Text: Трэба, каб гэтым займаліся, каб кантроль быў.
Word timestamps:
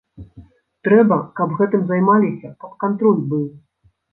Трэба, 0.87 1.17
каб 1.39 1.53
гэтым 1.61 1.81
займаліся, 1.91 2.49
каб 2.65 2.71
кантроль 2.85 3.25
быў. 3.35 3.45